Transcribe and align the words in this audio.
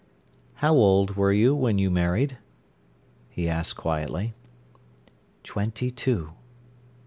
"How 0.55 0.73
old 0.73 1.15
were 1.15 1.31
you 1.31 1.53
when 1.53 1.77
you 1.77 1.91
married?" 1.91 2.39
he 3.29 3.47
asked 3.47 3.77
quietly. 3.77 4.33
"Twenty 5.43 5.91
two." 5.91 6.31